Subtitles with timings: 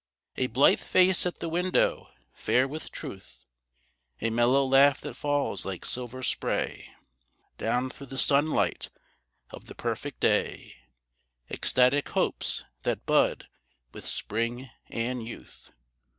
[0.35, 3.45] A blithe face at the window fair with truth;
[4.19, 6.91] A mellow laugh that falls like silver spray;
[7.59, 8.89] Down through the sunlight
[9.51, 10.73] of the perfect day,
[11.51, 13.47] Ecstatic hopes, that bud
[13.91, 15.69] with Spring and Youth.